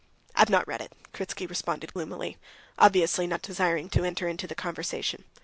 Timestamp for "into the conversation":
4.27-5.25